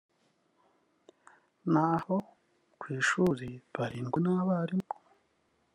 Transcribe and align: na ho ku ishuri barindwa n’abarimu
na 1.73 1.85
ho 2.03 2.17
ku 2.79 2.85
ishuri 2.99 3.47
barindwa 3.77 4.17
n’abarimu 4.25 4.89